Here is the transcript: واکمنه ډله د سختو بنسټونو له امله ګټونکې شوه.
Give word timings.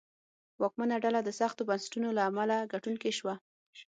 واکمنه 0.61 0.95
ډله 1.03 1.19
د 1.23 1.29
سختو 1.39 1.61
بنسټونو 1.69 2.09
له 2.17 2.21
امله 2.29 2.55
ګټونکې 2.73 3.11
شوه. 3.17 3.33